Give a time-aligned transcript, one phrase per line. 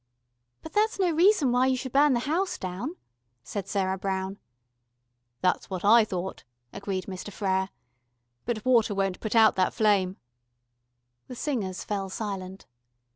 [0.63, 2.95] "But that's no reason why you should burn the house down,"
[3.43, 4.39] said Sarah Brown.
[5.41, 6.43] "That's what I thought,"
[6.73, 7.31] agreed Mr.
[7.31, 7.69] Frere.
[8.47, 10.17] "But water won't put out that flame."
[11.27, 12.65] The singers fell silent.